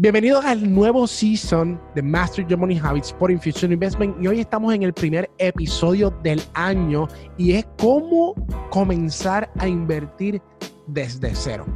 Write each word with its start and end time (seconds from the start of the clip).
Bienvenidos 0.00 0.44
al 0.44 0.72
nuevo 0.72 1.08
season 1.08 1.80
de 1.96 2.02
Master 2.02 2.46
Your 2.46 2.60
Money 2.60 2.80
Habits 2.80 3.12
por 3.12 3.32
Infusion 3.32 3.72
Investment 3.72 4.14
y 4.22 4.28
hoy 4.28 4.38
estamos 4.38 4.72
en 4.72 4.84
el 4.84 4.92
primer 4.92 5.28
episodio 5.38 6.16
del 6.22 6.40
año 6.54 7.08
y 7.36 7.54
es 7.54 7.66
cómo 7.80 8.32
comenzar 8.70 9.50
a 9.58 9.66
invertir 9.66 10.40
desde 10.86 11.34
cero. 11.34 11.66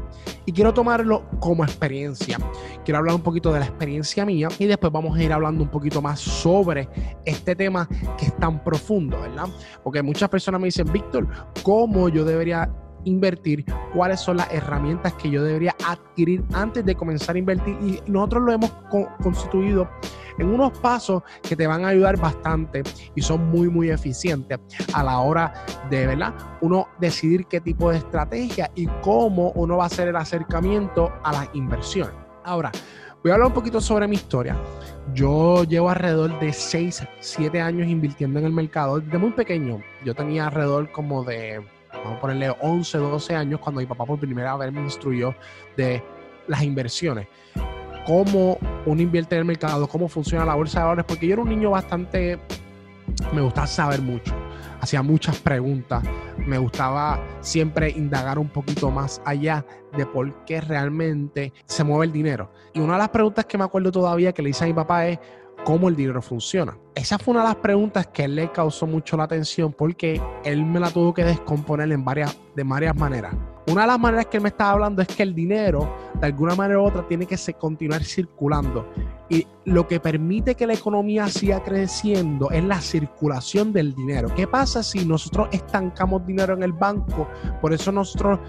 Y 0.47 0.53
quiero 0.53 0.73
tomarlo 0.73 1.29
como 1.41 1.65
experiencia. 1.65 2.39
Quiero 2.85 2.99
hablar 2.99 3.17
un 3.17 3.23
poquito 3.23 3.53
de 3.53 3.59
la 3.59 3.67
experiencia 3.67 4.25
mía 4.25 4.47
y 4.57 4.67
después 4.67 4.93
vamos 4.93 5.19
a 5.19 5.23
ir 5.25 5.33
hablando 5.33 5.65
un 5.65 5.71
poquito 5.71 6.01
más 6.01 6.21
sobre 6.21 6.89
este 7.25 7.57
tema 7.57 7.89
que 8.17 8.27
es 8.27 8.37
tan 8.37 8.63
profundo, 8.63 9.21
¿verdad? 9.21 9.49
Porque 9.83 10.01
muchas 10.01 10.29
personas 10.29 10.61
me 10.61 10.69
dicen, 10.69 10.87
Víctor, 10.93 11.27
¿cómo 11.65 12.09
yo 12.09 12.25
debería 12.25 12.71
invertir, 13.05 13.65
cuáles 13.95 14.21
son 14.21 14.39
las 14.39 14.53
herramientas 14.53 15.13
que 15.15 15.31
yo 15.31 15.43
debería 15.43 15.75
adquirir 15.87 16.43
antes 16.53 16.85
de 16.85 16.95
comenzar 16.95 17.37
a 17.37 17.39
invertir. 17.39 17.77
Y 17.81 18.01
nosotros 18.11 18.45
lo 18.45 18.53
hemos 18.53 18.71
constituido 19.23 19.89
en 20.39 20.49
unos 20.49 20.77
pasos 20.79 21.23
que 21.43 21.57
te 21.57 21.67
van 21.67 21.85
a 21.85 21.89
ayudar 21.89 22.19
bastante 22.19 22.83
y 23.15 23.23
son 23.23 23.51
muy, 23.51 23.69
muy 23.69 23.91
eficientes 23.91 24.59
a 24.95 25.03
la 25.03 25.19
hora 25.21 25.53
de, 25.91 26.07
¿verdad? 26.07 26.35
Uno 26.61 26.89
decidir 27.01 27.47
qué 27.47 27.61
tipo 27.61 27.91
de 27.91 27.99
estrategia 27.99 28.71
y 28.75 28.87
cómo 29.03 29.53
uno 29.55 29.77
va 29.79 29.85
a 29.85 29.87
hacer 29.87 30.09
el 30.09 30.17
acercamiento 30.17 31.13
a 31.23 31.33
las 31.33 31.49
inversiones. 31.55 32.15
Ahora, 32.45 32.73
voy 33.23 33.31
a 33.31 33.35
hablar 33.35 33.49
un 33.49 33.55
poquito 33.55 33.81
sobre 33.81 34.09
mi 34.09 34.17
historia. 34.17 34.57
Yo 35.15 35.65
llevo 35.65 35.91
alrededor 35.91 36.39
de 36.41 36.53
6, 36.53 37.07
7 37.21 37.61
años 37.61 37.89
invirtiendo 37.89 38.39
en 38.39 38.47
el 38.47 38.53
mercado 38.53 39.01
desde 39.01 39.19
muy 39.19 39.31
pequeño. 39.31 39.81
Yo 40.05 40.15
tenía 40.15 40.47
alrededor 40.47 40.91
como 40.91 41.25
de 41.25 41.65
vamos 41.93 42.19
a 42.19 42.21
ponerle 42.21 42.55
11, 42.61 42.99
12 42.99 43.35
años, 43.35 43.61
cuando 43.61 43.81
mi 43.81 43.87
papá 43.87 44.05
por 44.05 44.19
primera 44.19 44.57
vez 44.57 44.73
me 44.73 44.81
instruyó 44.83 45.35
de 45.77 46.03
las 46.49 46.63
inversiones. 46.63 47.29
Cómo 48.07 48.59
uno 48.85 49.01
invierte 49.01 49.37
en 49.37 49.41
el 49.41 49.45
mercado, 49.45 49.87
cómo 49.87 50.09
funciona 50.09 50.45
la 50.45 50.55
bolsa 50.55 50.81
de 50.81 50.85
valores, 50.85 51.05
porque 51.07 51.27
yo 51.27 51.35
era 51.35 51.43
un 51.43 51.49
niño 51.49 51.71
bastante, 51.71 52.39
me 53.33 53.41
gustaba 53.41 53.67
saber 53.67 54.03
mucho, 54.03 54.35
hacía 54.81 55.03
muchas 55.03 55.39
preguntas, 55.39 56.03
me 56.39 56.59
gustaba 56.59 57.21
siempre 57.41 57.91
indagar 57.91 58.39
un 58.39 58.49
poquito 58.49 58.91
más 58.91 59.23
allá 59.25 59.65
de 59.97 60.05
por 60.07 60.45
qué 60.45 60.61
realmente 60.61 61.53
se 61.67 61.85
mueve 61.85 62.07
el 62.07 62.13
dinero. 62.13 62.51
Y 62.73 62.81
una 62.81 62.95
de 62.95 62.99
las 63.01 63.09
preguntas 63.11 63.45
que 63.45 63.57
me 63.57 63.65
acuerdo 63.65 63.93
todavía 63.93 64.33
que 64.33 64.43
le 64.43 64.51
hice 64.51 64.65
a 64.65 64.67
mi 64.67 64.75
papá 64.75 65.07
es, 65.07 65.19
cómo 65.65 65.89
el 65.89 65.97
dinero 65.97 66.23
funciona. 66.23 66.77
Esa 66.95 67.19
fue 67.19 67.33
una 67.33 67.43
de 67.43 67.49
las 67.49 67.57
preguntas 67.57 68.07
que 68.09 68.25
él 68.25 68.37
le 68.37 68.51
causó 68.53 68.87
mucho 68.87 69.17
la 69.17 69.25
atención 69.25 69.73
porque 69.73 70.21
él 70.45 70.65
me 70.65 70.81
la 70.81 70.91
tuvo 70.91 71.15
que 71.15 71.25
descomponer 71.25 71.91
en 71.91 72.05
varias, 72.05 72.37
de 72.55 72.65
varias 72.65 72.97
maneras. 72.97 73.35
Una 73.69 73.83
de 73.83 73.87
las 73.87 74.01
maneras 74.01 74.27
que 74.27 74.39
él 74.39 74.43
me 74.43 74.49
estaba 74.49 74.73
hablando 74.73 75.03
es 75.03 75.09
que 75.09 75.23
el 75.23 75.35
dinero, 75.35 75.89
de 76.21 76.27
alguna 76.27 76.57
manera 76.57 76.81
u 76.81 76.85
otra, 76.85 77.07
tiene 77.07 77.27
que 77.27 77.37
continuar 77.55 78.03
circulando. 78.03 78.89
Y 79.29 79.47
lo 79.65 79.87
que 79.87 80.01
permite 80.01 80.57
que 80.57 80.67
la 80.67 80.75
economía 80.75 81.29
siga 81.29 81.63
creciendo 81.63 82.51
es 82.51 82.65
la 82.65 82.81
circulación 82.81 83.73
del 83.73 83.95
dinero. 83.95 84.29
¿Qué 84.35 84.49
pasa 84.49 84.83
si 84.83 85.05
nosotros 85.05 85.49
estancamos 85.53 86.27
dinero 86.27 86.55
en 86.55 86.65
el 86.65 86.73
banco? 86.73 87.29
Por 87.61 87.73
eso 87.73 87.93
nosotros 87.93 88.41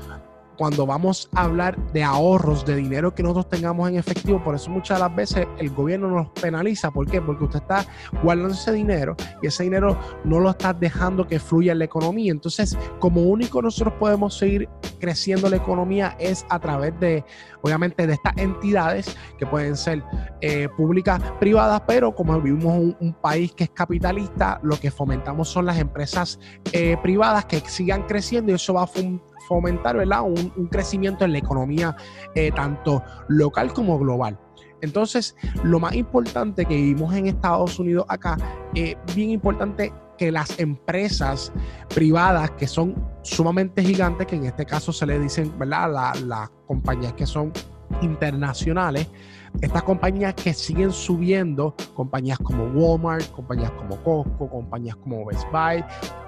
cuando 0.58 0.86
vamos 0.86 1.30
a 1.34 1.44
hablar 1.44 1.78
de 1.94 2.04
ahorros, 2.04 2.66
de 2.66 2.76
dinero 2.76 3.14
que 3.14 3.24
nosotros 3.24 3.50
tengamos 3.50 3.90
en 3.90 3.98
efectivo, 3.98 4.44
por 4.44 4.56
eso 4.56 4.70
muchas 4.70 4.98
de 4.98 5.04
las 5.04 5.16
veces 5.16 5.48
el 5.58 5.70
gobierno 5.70 6.10
nos 6.10 6.30
penaliza. 6.30 6.92
¿Por 6.92 7.10
qué? 7.10 7.22
Porque 7.22 7.46
usted 7.46 7.60
está 7.60 7.86
guardando 8.22 8.54
ese 8.54 8.72
dinero 8.72 9.16
y 9.42 9.48
ese 9.48 9.64
dinero 9.64 9.98
no 10.24 10.40
lo 10.40 10.50
está 10.50 10.74
dejando 10.74 11.28
que 11.28 11.40
fluya 11.40 11.72
en 11.72 11.80
la 11.80 11.86
economía. 11.86 12.32
Entonces, 12.32 12.78
como 13.00 13.22
único 13.22 13.62
nosotros 13.62 13.94
podemos 14.00 14.38
seguir 14.38 14.70
creciendo 15.00 15.50
la 15.50 15.58
economía 15.58 16.16
es 16.20 16.46
a 16.50 16.60
través 16.60 16.98
de, 17.00 17.26
obviamente, 17.62 18.08
de 18.08 18.14
estas 18.14 18.38
entidades 18.38 19.18
que 19.38 19.46
pueden 19.46 19.76
ser 19.76 20.04
eh, 20.42 20.70
públicas, 20.78 21.22
privadas, 21.40 21.82
pero 21.88 22.16
como 22.16 22.40
vivimos 22.40 22.96
un, 23.00 23.14
país 23.22 23.54
que 23.54 23.66
es 23.66 23.70
capitalista, 23.70 24.60
lo 24.64 24.78
que 24.78 24.92
fomentamos 24.92 25.48
son 25.48 25.66
las 25.66 25.78
empresas 25.78 26.40
eh, 26.72 26.98
privadas 27.02 27.46
que 27.46 27.60
sigan 27.62 28.04
creciendo 28.04 28.52
y 28.52 28.56
eso 28.56 28.74
va 28.74 28.84
a 28.84 28.88
fomentar 29.48 29.98
¿verdad? 29.98 30.22
Un, 30.24 30.68
crecimiento 30.68 31.26
en 31.26 31.34
la 31.34 31.40
economía 31.40 31.96
eh, 32.36 32.52
tanto 32.52 33.04
local 33.28 33.74
como 33.74 34.00
global. 34.00 34.40
Entonces, 34.82 35.36
lo 35.64 35.80
más 35.80 35.96
importante 35.96 36.66
que 36.66 36.76
vivimos 36.76 37.16
en 37.16 37.28
Estados 37.28 37.80
Unidos 37.80 38.06
acá, 38.10 38.38
es 38.76 38.98
bien 39.16 39.30
importante 39.30 39.94
que 40.18 40.30
las 40.30 40.60
empresas 40.60 41.54
privadas 41.94 42.52
que 42.52 42.68
son 42.68 42.96
sumamente 43.22 43.82
gigantes, 43.82 44.28
que 44.28 44.36
en 44.36 44.46
este 44.46 44.66
caso 44.66 44.92
se 44.92 45.06
le 45.06 45.20
dicen, 45.20 45.58
¿verdad? 45.58 46.16
las 46.26 46.50
compañías 46.68 47.14
que 47.14 47.26
son 47.26 47.54
internacionales, 48.02 49.08
estas 49.62 49.84
compañías 49.84 50.34
que 50.34 50.54
siguen 50.54 50.92
subiendo, 50.92 51.76
compañías 51.96 52.40
como 52.40 52.66
Walmart, 52.66 53.30
compañías 53.32 53.72
como 53.72 53.98
Costco, 54.04 54.50
compañías 54.50 54.96
como 54.98 55.26
Best 55.26 55.46
Buy, 55.52 55.84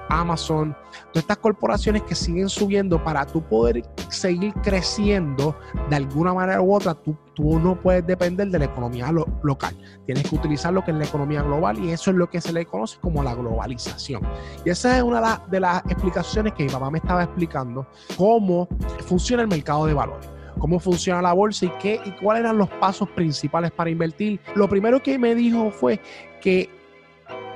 Amazon, 0.10 0.76
todas 1.12 1.24
estas 1.24 1.38
corporaciones 1.38 2.04
que 2.04 2.16
siguen 2.16 2.48
subiendo 2.48 3.04
para 3.04 3.26
tú 3.26 3.42
poder 3.42 3.84
seguir 4.10 4.54
creciendo 4.62 5.58
de 5.90 5.96
alguna 5.96 6.34
manera 6.34 6.62
u 6.62 6.74
otra, 6.74 6.94
tú, 6.94 7.18
tú 7.34 7.60
no 7.60 7.80
puedes 7.80 8.06
depender 8.06 8.48
de 8.50 8.60
la 8.60 8.66
economía 8.66 9.12
local. 9.44 9.76
Tienes 10.06 10.30
que 10.30 10.36
utilizar 10.36 10.74
lo 10.74 10.84
que 10.84 10.92
es 10.92 10.98
la 10.98 11.06
economía 11.06 11.42
global 11.42 11.80
y 11.80 11.90
eso 11.90 12.12
es 12.12 12.18
lo 12.18 12.30
que 12.30 12.40
se 12.40 12.54
le 12.54 12.66
conoce 12.66 13.00
como 13.02 13.24
la 13.24 13.34
globalización. 13.34 14.22
Y 14.64 14.70
esa 14.70 14.98
es 14.98 15.04
una 15.04 15.42
de 15.50 15.60
las 15.60 15.84
explicaciones 15.86 16.54
que 16.54 16.64
mi 16.64 16.70
papá 16.70 16.92
me 16.92 17.00
estaba 17.00 17.24
explicando, 17.24 17.88
cómo 18.16 18.68
funciona 19.08 19.42
el 19.42 19.50
mercado 19.50 19.88
de 19.88 19.94
valores 19.94 20.35
cómo 20.60 20.80
funciona 20.80 21.22
la 21.22 21.34
bolsa 21.34 21.66
y 21.66 21.70
qué 21.80 22.00
y 22.06 22.12
cuáles 22.12 22.42
eran 22.42 22.58
los 22.58 22.70
pasos 22.70 23.10
principales 23.10 23.72
para 23.72 23.90
invertir. 23.90 24.40
Lo 24.56 24.68
primero 24.68 25.02
que 25.02 25.18
me 25.18 25.36
dijo 25.36 25.72
fue 25.72 26.00
que 26.42 26.70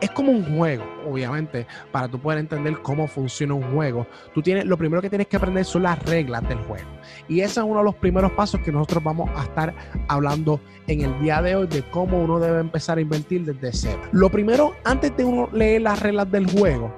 es 0.01 0.09
como 0.11 0.31
un 0.31 0.57
juego, 0.57 0.83
obviamente, 1.05 1.67
para 1.91 2.07
tú 2.07 2.19
poder 2.19 2.39
entender 2.39 2.81
cómo 2.81 3.07
funciona 3.07 3.53
un 3.53 3.73
juego. 3.73 4.07
Tú 4.33 4.41
tienes, 4.41 4.65
lo 4.65 4.77
primero 4.77 5.01
que 5.01 5.09
tienes 5.09 5.27
que 5.27 5.37
aprender 5.37 5.65
son 5.65 5.83
las 5.83 6.01
reglas 6.03 6.47
del 6.47 6.59
juego. 6.59 6.87
Y 7.27 7.41
ese 7.41 7.59
es 7.59 7.65
uno 7.65 7.79
de 7.79 7.85
los 7.85 7.95
primeros 7.95 8.31
pasos 8.31 8.61
que 8.61 8.71
nosotros 8.71 9.03
vamos 9.03 9.29
a 9.35 9.43
estar 9.43 9.73
hablando 10.07 10.59
en 10.87 11.01
el 11.01 11.19
día 11.19 11.41
de 11.41 11.55
hoy 11.55 11.67
de 11.67 11.83
cómo 11.89 12.21
uno 12.21 12.39
debe 12.39 12.59
empezar 12.59 12.97
a 12.97 13.01
invertir 13.01 13.43
desde 13.43 13.73
cero. 13.73 14.01
Lo 14.11 14.29
primero, 14.29 14.73
antes 14.83 15.16
de 15.17 15.25
uno 15.25 15.49
leer 15.51 15.81
las 15.81 16.01
reglas 16.01 16.31
del 16.31 16.49
juego, 16.49 16.93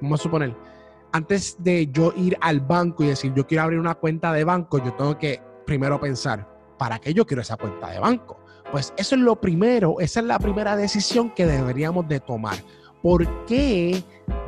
vamos 0.00 0.20
a 0.20 0.22
suponer, 0.22 0.54
antes 1.14 1.56
de 1.60 1.86
yo 1.92 2.12
ir 2.16 2.36
al 2.40 2.60
banco 2.60 3.04
y 3.04 3.06
decir 3.06 3.32
yo 3.34 3.46
quiero 3.46 3.62
abrir 3.62 3.78
una 3.78 3.94
cuenta 3.94 4.32
de 4.32 4.42
banco, 4.42 4.84
yo 4.84 4.92
tengo 4.94 5.16
que 5.16 5.40
primero 5.64 6.00
pensar, 6.00 6.44
¿para 6.76 6.98
qué 6.98 7.14
yo 7.14 7.24
quiero 7.24 7.40
esa 7.40 7.56
cuenta 7.56 7.88
de 7.88 8.00
banco? 8.00 8.40
Pues 8.72 8.92
eso 8.96 9.14
es 9.14 9.20
lo 9.20 9.40
primero, 9.40 10.00
esa 10.00 10.18
es 10.18 10.26
la 10.26 10.40
primera 10.40 10.76
decisión 10.76 11.30
que 11.30 11.46
deberíamos 11.46 12.08
de 12.08 12.18
tomar. 12.18 12.56
¿Por 13.00 13.46
qué 13.46 14.02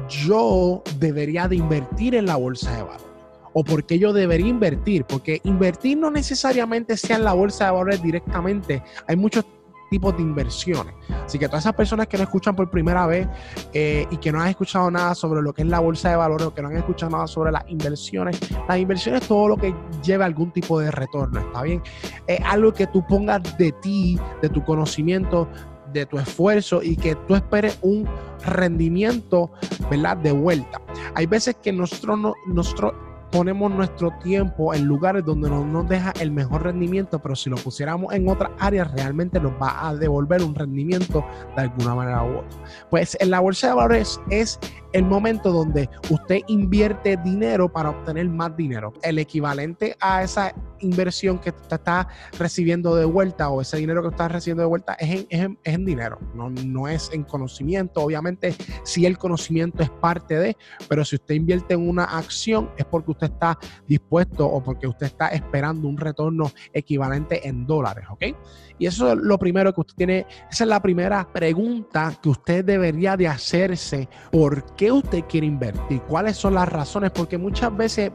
yo 0.09 0.83
debería 0.99 1.47
de 1.47 1.55
invertir 1.55 2.17
en 2.17 2.27
la 2.27 2.35
bolsa 2.35 2.75
de 2.75 2.83
valores? 2.83 3.07
¿O 3.53 3.63
por 3.63 3.87
qué 3.87 4.01
yo 4.01 4.13
debería 4.13 4.49
invertir? 4.49 5.05
Porque 5.05 5.41
invertir 5.45 5.97
no 5.97 6.11
necesariamente 6.11 6.97
sea 6.97 7.17
en 7.17 7.25
la 7.25 7.33
bolsa 7.33 7.67
de 7.67 7.71
valores 7.71 8.03
directamente. 8.03 8.83
Hay 9.07 9.15
muchos 9.15 9.45
tipos 9.89 10.17
de 10.17 10.23
inversiones. 10.23 10.95
Así 11.25 11.39
que 11.39 11.47
todas 11.47 11.65
esas 11.65 11.75
personas 11.75 12.07
que 12.07 12.17
no 12.17 12.25
escuchan 12.25 12.55
por 12.55 12.71
primera 12.71 13.07
vez 13.07 13.29
eh, 13.73 14.07
y 14.11 14.17
que 14.19 14.33
no 14.33 14.41
han 14.41 14.49
escuchado 14.49 14.91
nada 14.91 15.15
sobre 15.15 15.43
lo 15.43 15.53
que 15.53 15.63
es 15.63 15.69
la 15.69 15.81
bolsa 15.81 16.11
de 16.11 16.17
valores 16.17 16.47
o 16.47 16.55
que 16.55 16.63
no 16.63 16.69
han 16.69 16.77
escuchado 16.77 17.13
nada 17.13 17.27
sobre 17.27 17.53
las 17.53 17.65
inversiones, 17.69 18.39
las 18.69 18.79
inversiones 18.79 19.23
es 19.23 19.29
todo 19.29 19.49
lo 19.49 19.57
que 19.57 19.75
lleve 20.03 20.25
algún 20.25 20.51
tipo 20.53 20.81
de 20.81 20.91
retorno, 20.91 21.41
¿está 21.41 21.63
bien? 21.63 21.83
Es 22.27 22.41
algo 22.45 22.73
que 22.73 22.87
tú 22.87 23.05
pongas 23.07 23.57
de 23.59 23.73
ti, 23.73 24.19
de 24.43 24.49
tu 24.49 24.65
conocimiento, 24.65 25.49
de 25.93 26.07
tu 26.07 26.19
esfuerzo 26.19 26.83
y 26.83 26.97
que 26.97 27.15
tú 27.27 27.35
esperes 27.35 27.79
un 27.83 28.09
rendimiento, 28.45 29.51
¿verdad? 29.91 30.17
De 30.19 30.33
vuelta. 30.33 30.81
Hay 31.15 31.27
veces 31.27 31.57
que 31.63 31.73
nosotros, 31.73 32.19
no, 32.19 32.35
nosotros 32.47 32.93
ponemos 33.31 33.71
nuestro 33.71 34.11
tiempo 34.23 34.75
en 34.75 34.85
lugares 34.85 35.25
donde 35.25 35.49
no 35.51 35.65
nos 35.65 35.89
deja 35.89 36.13
el 36.21 36.31
mejor 36.31 36.65
rendimiento, 36.65 37.19
pero 37.19 37.35
si 37.37 37.51
lo 37.51 37.57
pusiéramos 37.57 38.13
en 38.13 38.29
otras 38.29 38.51
áreas, 38.59 38.91
realmente 38.93 39.41
nos 39.41 39.53
va 39.53 39.89
a 39.89 39.95
devolver 39.95 40.43
un 40.43 40.55
rendimiento 40.55 41.25
de 41.57 41.63
alguna 41.63 41.95
manera 41.95 42.23
u 42.23 42.39
otra. 42.39 42.59
Pues 42.91 43.17
en 43.21 43.31
la 43.31 43.41
bolsa 43.41 43.69
de 43.69 43.75
valores 43.75 44.21
es 44.31 44.59
el 44.97 45.05
momento 45.05 45.53
donde 45.53 45.91
usted 46.09 46.41
invierte 46.47 47.19
dinero 47.19 47.71
para 47.71 47.91
obtener 47.91 48.31
más 48.31 48.57
dinero. 48.57 48.95
El 49.03 49.19
equivalente 49.19 49.95
a 50.01 50.23
esa 50.23 50.55
inversión 50.81 51.39
que 51.39 51.51
usted 51.51 51.77
está 51.77 52.09
recibiendo 52.39 52.97
de 52.97 53.05
vuelta 53.05 53.51
o 53.51 53.61
ese 53.61 53.77
dinero 53.77 54.01
que 54.01 54.09
usted 54.09 54.23
está 54.25 54.29
recibiendo 54.29 54.63
de 54.63 54.69
vuelta 54.69 54.95
es 54.95 55.27
en, 55.31 55.59
es 55.63 55.75
en, 55.75 55.85
dinero, 55.85 56.19
no, 56.35 56.49
no 56.49 56.89
es 56.89 57.11
en 57.13 57.25
conocimiento. 57.25 58.01
Obviamente, 58.01 58.55
si 58.85 59.05
el 59.05 59.19
conocimiento 59.19 59.83
es 59.83 59.91
parte 59.91 60.39
de, 60.39 60.57
pero 60.89 61.05
si 61.05 61.17
usted 61.17 61.35
invierte 61.35 61.75
en 61.75 61.87
una 61.87 62.05
acción 62.05 62.71
es 62.79 62.87
porque 62.87 63.11
usted 63.11 63.27
está 63.27 63.59
dispuesto 63.87 64.47
o 64.47 64.63
porque 64.63 64.87
usted 64.87 65.07
está 65.07 65.29
esperando 65.29 65.89
un 65.89 65.99
retorno 65.99 66.51
equivalente 66.73 67.47
en 67.47 67.67
dólares, 67.67 68.07
¿ok? 68.09 68.25
Y 68.79 68.87
eso 68.87 69.13
es 69.13 69.19
lo 69.19 69.39
primero 69.39 69.73
que 69.73 69.81
usted 69.81 69.95
tiene, 69.95 70.27
esa 70.51 70.65
es 70.65 70.69
la 70.69 70.81
primera 70.81 71.27
pregunta 71.33 72.13
que 72.23 72.29
usted 72.29 72.65
debería 72.65 73.17
de 73.17 73.27
hacerse. 73.27 74.09
¿Por 74.31 74.75
qué 74.75 74.86
usted 74.93 75.25
quiere 75.29 75.47
invertir? 75.47 76.01
¿Cuáles 76.03 76.37
son 76.37 76.55
las 76.55 76.69
razones? 76.69 77.11
Porque 77.11 77.39
muchas 77.39 77.75
veces 77.77 78.13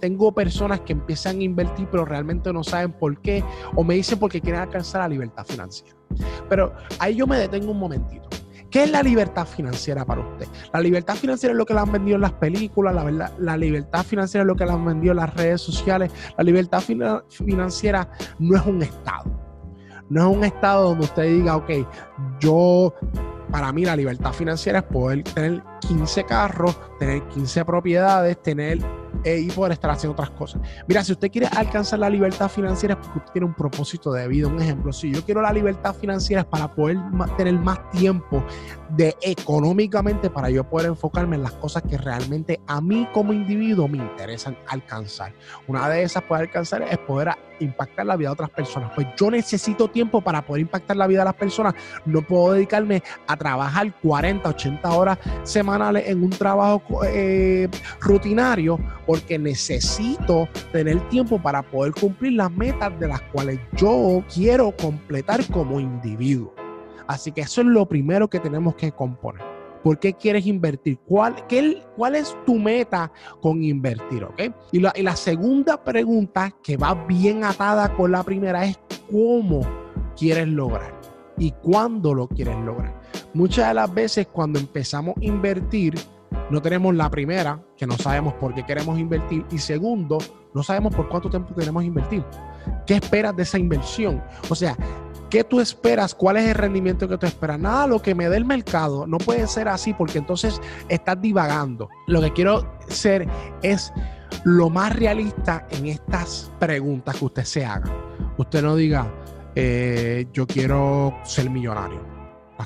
tengo 0.00 0.32
personas 0.32 0.80
que 0.80 0.92
empiezan 0.92 1.38
a 1.38 1.42
invertir 1.42 1.86
pero 1.90 2.04
realmente 2.04 2.52
no 2.52 2.64
saben 2.64 2.92
por 2.92 3.20
qué 3.20 3.44
o 3.74 3.84
me 3.84 3.94
dicen 3.94 4.18
porque 4.18 4.40
quieren 4.40 4.62
alcanzar 4.62 5.02
la 5.02 5.08
libertad 5.08 5.44
financiera. 5.44 5.96
Pero 6.48 6.72
ahí 6.98 7.16
yo 7.16 7.26
me 7.26 7.38
detengo 7.38 7.72
un 7.72 7.78
momentito. 7.78 8.28
¿Qué 8.70 8.82
es 8.82 8.90
la 8.90 9.04
libertad 9.04 9.46
financiera 9.46 10.04
para 10.04 10.20
usted? 10.20 10.48
La 10.72 10.80
libertad 10.80 11.14
financiera 11.14 11.52
es 11.52 11.56
lo 11.56 11.64
que 11.64 11.74
le 11.74 11.78
han 11.78 11.92
vendido 11.92 12.16
en 12.16 12.22
las 12.22 12.32
películas, 12.32 12.92
la 13.38 13.56
libertad 13.56 14.02
financiera 14.02 14.42
es 14.42 14.48
lo 14.48 14.56
que 14.56 14.66
le 14.66 14.72
han 14.72 14.84
vendido 14.84 15.12
en 15.12 15.18
las 15.18 15.32
redes 15.32 15.60
sociales. 15.60 16.10
La 16.36 16.42
libertad 16.42 16.82
financiera 17.28 18.10
no 18.40 18.56
es 18.56 18.66
un 18.66 18.82
estado. 18.82 19.30
No 20.10 20.28
es 20.28 20.36
un 20.36 20.44
estado 20.44 20.88
donde 20.88 21.04
usted 21.04 21.22
diga, 21.22 21.56
ok, 21.56 21.70
yo, 22.40 22.92
para 23.54 23.72
mí 23.72 23.84
la 23.84 23.94
libertad 23.94 24.32
financiera 24.32 24.80
es 24.80 24.84
poder 24.86 25.22
tener 25.22 25.62
15 25.86 26.24
carros, 26.24 26.76
tener 26.98 27.22
15 27.28 27.64
propiedades, 27.64 28.42
tener 28.42 28.80
y 29.24 29.50
poder 29.50 29.72
estar 29.72 29.90
haciendo 29.90 30.12
otras 30.12 30.30
cosas. 30.30 30.60
Mira, 30.86 31.02
si 31.02 31.12
usted 31.12 31.30
quiere 31.30 31.48
alcanzar 31.48 31.98
la 31.98 32.10
libertad 32.10 32.48
financiera 32.48 32.94
es 32.94 33.00
porque 33.00 33.18
usted 33.18 33.32
tiene 33.32 33.46
un 33.46 33.54
propósito 33.54 34.12
de 34.12 34.28
vida. 34.28 34.48
Un 34.48 34.60
ejemplo, 34.60 34.92
si 34.92 35.12
yo 35.12 35.24
quiero 35.24 35.40
la 35.40 35.52
libertad 35.52 35.94
financiera 35.94 36.42
es 36.42 36.46
para 36.46 36.70
poder 36.70 36.98
tener 37.36 37.54
más 37.54 37.90
tiempo 37.90 38.44
de 38.90 39.16
económicamente 39.22 40.30
para 40.30 40.50
yo 40.50 40.64
poder 40.64 40.88
enfocarme 40.88 41.36
en 41.36 41.42
las 41.42 41.52
cosas 41.52 41.82
que 41.82 41.98
realmente 41.98 42.60
a 42.66 42.80
mí 42.80 43.08
como 43.12 43.32
individuo 43.32 43.88
me 43.88 43.98
interesan 43.98 44.56
alcanzar. 44.68 45.32
Una 45.66 45.88
de 45.88 46.02
esas 46.02 46.22
poder 46.22 46.42
alcanzar 46.42 46.82
es 46.82 46.98
poder 46.98 47.30
impactar 47.60 48.06
la 48.06 48.16
vida 48.16 48.28
de 48.28 48.32
otras 48.32 48.50
personas. 48.50 48.92
Pues 48.94 49.06
yo 49.16 49.30
necesito 49.30 49.88
tiempo 49.88 50.20
para 50.20 50.42
poder 50.42 50.62
impactar 50.62 50.96
la 50.96 51.06
vida 51.06 51.20
de 51.20 51.26
las 51.26 51.34
personas. 51.34 51.74
No 52.04 52.22
puedo 52.22 52.52
dedicarme 52.52 53.02
a 53.26 53.36
trabajar 53.36 53.92
40, 54.00 54.48
80 54.48 54.90
horas 54.92 55.18
semanales 55.42 56.08
en 56.08 56.22
un 56.22 56.30
trabajo 56.30 57.04
eh, 57.04 57.68
rutinario 58.00 58.78
porque 59.14 59.38
necesito 59.38 60.48
tener 60.72 61.00
tiempo 61.08 61.40
para 61.40 61.62
poder 61.62 61.92
cumplir 61.92 62.32
las 62.32 62.50
metas 62.50 62.98
de 62.98 63.06
las 63.06 63.20
cuales 63.22 63.60
yo 63.76 64.24
quiero 64.34 64.74
completar 64.76 65.46
como 65.52 65.78
individuo. 65.78 66.52
Así 67.06 67.30
que 67.30 67.42
eso 67.42 67.60
es 67.60 67.68
lo 67.68 67.86
primero 67.86 68.28
que 68.28 68.40
tenemos 68.40 68.74
que 68.74 68.90
componer. 68.90 69.40
¿Por 69.84 70.00
qué 70.00 70.14
quieres 70.14 70.46
invertir? 70.46 70.98
¿Cuál, 71.06 71.36
cuál 71.96 72.16
es 72.16 72.36
tu 72.44 72.56
meta 72.56 73.12
con 73.40 73.62
invertir? 73.62 74.26
Y, 74.72 74.80
la, 74.80 74.92
y 74.96 75.02
la 75.02 75.14
segunda 75.14 75.84
pregunta 75.84 76.52
que 76.60 76.76
va 76.76 76.94
bien 77.06 77.44
atada 77.44 77.94
con 77.94 78.10
la 78.10 78.24
primera 78.24 78.64
es 78.64 78.80
cómo 79.12 79.60
quieres 80.16 80.48
lograr 80.48 81.00
y 81.38 81.52
cuándo 81.52 82.14
lo 82.14 82.26
quieres 82.26 82.56
lograr. 82.64 83.00
Muchas 83.32 83.68
de 83.68 83.74
las 83.74 83.94
veces 83.94 84.26
cuando 84.26 84.58
empezamos 84.58 85.16
a 85.18 85.24
invertir, 85.24 85.94
no 86.50 86.60
tenemos 86.60 86.94
la 86.94 87.10
primera, 87.10 87.62
que 87.76 87.86
no 87.86 87.96
sabemos 87.96 88.34
por 88.34 88.54
qué 88.54 88.64
queremos 88.64 88.98
invertir, 88.98 89.44
y 89.50 89.58
segundo, 89.58 90.18
no 90.52 90.62
sabemos 90.62 90.94
por 90.94 91.08
cuánto 91.08 91.30
tiempo 91.30 91.54
queremos 91.54 91.84
invertir. 91.84 92.24
¿Qué 92.86 92.94
esperas 92.94 93.34
de 93.36 93.42
esa 93.42 93.58
inversión? 93.58 94.22
O 94.48 94.54
sea, 94.54 94.76
¿qué 95.30 95.44
tú 95.44 95.60
esperas? 95.60 96.14
¿Cuál 96.14 96.36
es 96.36 96.48
el 96.48 96.54
rendimiento 96.54 97.08
que 97.08 97.18
tú 97.18 97.26
esperas? 97.26 97.58
Nada, 97.58 97.86
lo 97.86 98.00
que 98.00 98.14
me 98.14 98.28
dé 98.28 98.36
el 98.36 98.44
mercado 98.44 99.06
no 99.06 99.18
puede 99.18 99.46
ser 99.46 99.68
así 99.68 99.92
porque 99.94 100.18
entonces 100.18 100.60
estás 100.88 101.20
divagando. 101.20 101.88
Lo 102.06 102.20
que 102.20 102.32
quiero 102.32 102.76
ser 102.88 103.26
es 103.62 103.92
lo 104.44 104.70
más 104.70 104.94
realista 104.94 105.66
en 105.70 105.86
estas 105.86 106.52
preguntas 106.58 107.16
que 107.16 107.24
usted 107.24 107.44
se 107.44 107.64
haga. 107.64 107.90
Usted 108.36 108.62
no 108.62 108.76
diga, 108.76 109.12
eh, 109.54 110.26
yo 110.32 110.46
quiero 110.46 111.14
ser 111.24 111.50
millonario 111.50 112.13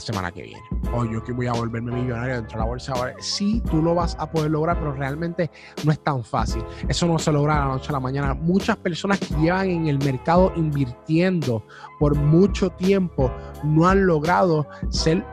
semana 0.00 0.32
que 0.32 0.42
viene. 0.42 0.62
O 0.94 1.04
yo 1.04 1.22
que 1.22 1.32
voy 1.32 1.46
a 1.46 1.52
volverme 1.52 1.92
millonario 1.92 2.36
dentro 2.36 2.58
de 2.58 2.64
la 2.64 2.70
bolsa. 2.70 2.92
Ahora, 2.92 3.14
sí, 3.18 3.62
tú 3.70 3.82
lo 3.82 3.94
vas 3.94 4.16
a 4.18 4.30
poder 4.30 4.50
lograr, 4.50 4.78
pero 4.78 4.92
realmente 4.92 5.50
no 5.84 5.92
es 5.92 6.00
tan 6.00 6.24
fácil. 6.24 6.64
Eso 6.88 7.06
no 7.06 7.18
se 7.18 7.32
logra 7.32 7.60
la 7.60 7.66
noche 7.66 7.88
a 7.90 7.92
la 7.92 8.00
mañana. 8.00 8.34
Muchas 8.34 8.76
personas 8.76 9.18
que 9.18 9.34
llevan 9.36 9.68
en 9.68 9.86
el 9.88 9.98
mercado 9.98 10.52
invirtiendo 10.56 11.64
por 11.98 12.14
mucho 12.14 12.70
tiempo 12.70 13.30
no 13.64 13.88
han 13.88 14.06
logrado 14.06 14.66
ser 14.90 15.24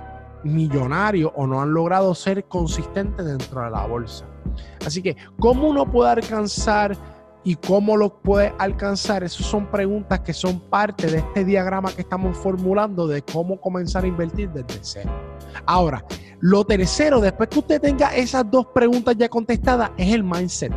millonarios 0.43 1.31
o 1.35 1.47
no 1.47 1.61
han 1.61 1.73
logrado 1.73 2.13
ser 2.13 2.45
consistentes 2.45 3.25
dentro 3.25 3.63
de 3.63 3.71
la 3.71 3.85
bolsa. 3.85 4.25
Así 4.85 5.01
que, 5.01 5.17
¿cómo 5.39 5.67
uno 5.67 5.89
puede 5.89 6.11
alcanzar 6.11 6.95
y 7.45 7.55
cómo 7.55 7.95
lo 7.95 8.21
puede 8.21 8.53
alcanzar, 8.57 9.23
esas 9.23 9.45
son 9.45 9.67
preguntas 9.67 10.19
que 10.21 10.33
son 10.33 10.59
parte 10.59 11.07
de 11.07 11.19
este 11.19 11.45
diagrama 11.45 11.93
que 11.93 12.01
estamos 12.01 12.35
formulando 12.35 13.07
de 13.07 13.21
cómo 13.21 13.61
comenzar 13.61 14.03
a 14.03 14.07
invertir 14.07 14.49
desde 14.49 14.79
cero. 14.81 15.11
Ahora, 15.65 16.03
lo 16.39 16.65
tercero, 16.65 17.21
después 17.21 17.47
que 17.47 17.59
usted 17.59 17.79
tenga 17.79 18.15
esas 18.15 18.49
dos 18.49 18.65
preguntas 18.73 19.15
ya 19.15 19.29
contestadas, 19.29 19.91
es 19.95 20.11
el 20.11 20.23
mindset. 20.23 20.73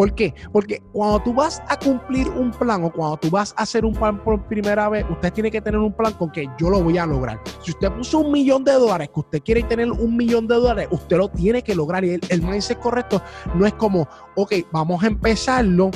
¿Por 0.00 0.14
qué? 0.14 0.32
Porque 0.50 0.82
cuando 0.94 1.20
tú 1.20 1.34
vas 1.34 1.62
a 1.68 1.78
cumplir 1.78 2.26
un 2.30 2.52
plan 2.52 2.82
o 2.84 2.90
cuando 2.90 3.18
tú 3.18 3.28
vas 3.28 3.52
a 3.58 3.64
hacer 3.64 3.84
un 3.84 3.92
plan 3.92 4.18
por 4.24 4.42
primera 4.46 4.88
vez, 4.88 5.04
usted 5.10 5.30
tiene 5.30 5.50
que 5.50 5.60
tener 5.60 5.78
un 5.78 5.92
plan 5.92 6.14
con 6.14 6.32
que 6.32 6.48
yo 6.58 6.70
lo 6.70 6.82
voy 6.82 6.96
a 6.96 7.04
lograr. 7.04 7.38
Si 7.62 7.72
usted 7.72 7.92
puso 7.92 8.20
un 8.20 8.32
millón 8.32 8.64
de 8.64 8.72
dólares, 8.72 9.10
que 9.12 9.20
usted 9.20 9.42
quiere 9.42 9.62
tener 9.64 9.92
un 9.92 10.16
millón 10.16 10.48
de 10.48 10.54
dólares, 10.54 10.88
usted 10.90 11.18
lo 11.18 11.28
tiene 11.28 11.60
que 11.60 11.74
lograr. 11.74 12.02
Y 12.02 12.18
el, 12.30 12.40
mindset 12.40 12.78
correcto 12.78 13.20
no 13.54 13.66
es 13.66 13.74
como, 13.74 14.08
ok, 14.36 14.54
vamos 14.72 15.04
a 15.04 15.06
empezarlo 15.06 15.90